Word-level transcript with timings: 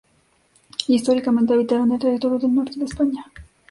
Históricamente 0.87 1.53
habitaron 1.53 1.91
el 1.91 1.99
territorio 1.99 2.39
del 2.39 2.55
norte 2.55 2.79
de 2.79 2.85
España. 2.85 3.23